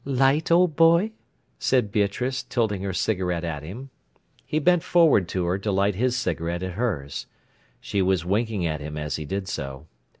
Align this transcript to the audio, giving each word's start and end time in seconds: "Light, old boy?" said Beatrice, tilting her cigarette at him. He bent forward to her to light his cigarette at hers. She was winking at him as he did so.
"Light, 0.03 0.49
old 0.51 0.75
boy?" 0.75 1.11
said 1.59 1.91
Beatrice, 1.91 2.41
tilting 2.41 2.81
her 2.81 2.91
cigarette 2.91 3.43
at 3.43 3.61
him. 3.61 3.91
He 4.47 4.57
bent 4.57 4.81
forward 4.81 5.27
to 5.27 5.45
her 5.45 5.59
to 5.59 5.71
light 5.71 5.93
his 5.93 6.15
cigarette 6.17 6.63
at 6.63 6.73
hers. 6.73 7.27
She 7.79 8.01
was 8.01 8.25
winking 8.25 8.65
at 8.65 8.81
him 8.81 8.97
as 8.97 9.17
he 9.17 9.25
did 9.25 9.47
so. 9.47 9.85